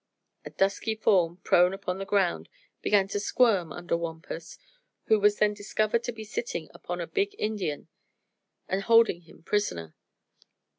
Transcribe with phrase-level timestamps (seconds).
[0.43, 2.49] A dusky form, prone upon the ground,
[2.81, 4.57] began to squirm under Wampus,
[5.03, 7.87] who was then discovered to be sitting upon a big Indian
[8.67, 9.95] and holding him prisoner.